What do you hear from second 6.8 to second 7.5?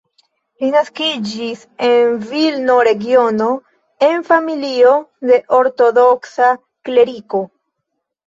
kleriko.